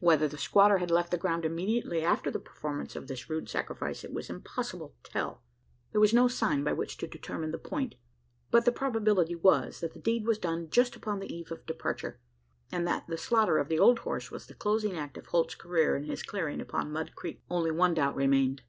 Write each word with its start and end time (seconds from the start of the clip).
Whether 0.00 0.26
the 0.26 0.38
squatter 0.38 0.78
had 0.78 0.90
left 0.90 1.12
the 1.12 1.16
ground 1.16 1.44
immediately 1.44 2.02
after 2.02 2.32
the 2.32 2.40
performance 2.40 2.96
of 2.96 3.06
this 3.06 3.30
rude 3.30 3.48
sacrifice, 3.48 4.02
it 4.02 4.12
was 4.12 4.28
impossible 4.28 4.88
to 5.04 5.10
tell. 5.12 5.44
There 5.92 6.00
was 6.00 6.12
no 6.12 6.26
sign 6.26 6.64
by 6.64 6.72
which 6.72 6.96
to 6.96 7.06
determine 7.06 7.52
the 7.52 7.58
point; 7.60 7.94
but 8.50 8.64
the 8.64 8.72
probability 8.72 9.36
was, 9.36 9.78
that 9.78 9.92
the 9.92 10.00
deed 10.00 10.26
was 10.26 10.36
done 10.38 10.68
just 10.68 10.96
upon 10.96 11.20
the 11.20 11.32
eve 11.32 11.52
of 11.52 11.64
departure; 11.64 12.18
and 12.72 12.88
that 12.88 13.06
the 13.06 13.16
slaughter 13.16 13.58
of 13.58 13.68
the 13.68 13.78
old 13.78 14.00
horse 14.00 14.32
was 14.32 14.46
the 14.46 14.54
closing 14.54 14.96
act 14.96 15.16
of 15.16 15.26
Holt's 15.28 15.54
career 15.54 15.94
in 15.94 16.02
his 16.06 16.24
clearing 16.24 16.60
upon 16.60 16.90
Mud 16.90 17.14
Creek. 17.14 17.44
Only 17.48 17.70
one 17.70 17.94
doubt 17.94 18.16
remained. 18.16 18.62